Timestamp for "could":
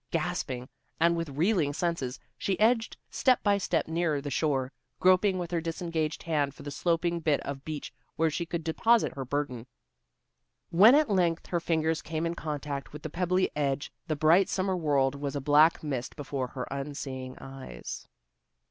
8.43-8.63